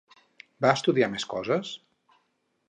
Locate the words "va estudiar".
0.65-1.11